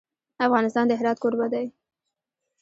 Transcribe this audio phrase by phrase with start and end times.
[0.45, 1.65] افغانستان د هرات کوربه دی.